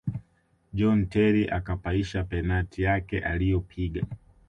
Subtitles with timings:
[0.73, 4.05] john terry akapaisha penati yake aliyopiga